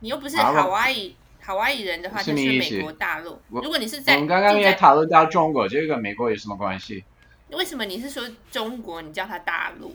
[0.00, 1.12] 你又不是 Hawaii。
[1.42, 3.40] 好外裔人的话就是美国大陆。
[3.48, 7.02] 如果你是在，我们刚刚也讨论到中国，这个美国有什么关系？
[7.52, 9.02] 为什么你是说中国？
[9.02, 9.94] 你叫它大陆？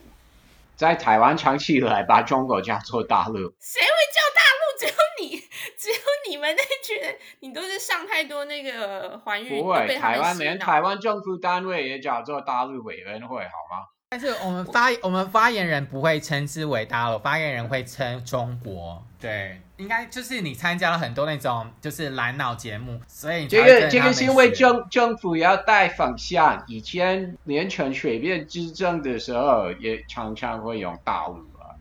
[0.75, 4.77] 在台湾长期以来把中国叫做大陆，谁会叫大陆？
[4.77, 5.37] 只有你，
[5.79, 5.95] 只有
[6.29, 9.49] 你们那群人，你都是上太多那个环宇。
[9.61, 13.85] 不会，台湾连台湾政府单位也叫做大陆委员会，好吗？
[14.09, 19.01] 但是我们发我们发言人不会称之为大陆，发言人会称中国。
[19.19, 26.63] 对，应该就是你参加了很多那种就是蓝脑节目，所以这个这个是因为政政府要带方向。
[26.67, 31.75] 以前连陈水扁执政的时候，也常常会用大陆啊，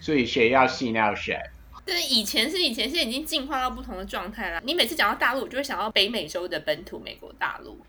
[0.00, 1.38] 所以谁要洗脑谁？
[1.84, 4.60] 对，以前是以前，现在已经进化到不同的状态了。
[4.64, 7.80] 你每次讲到大陆，我就会想到北美洲的本土美国大陆，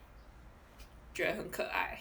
[1.14, 2.00] 觉得很可爱。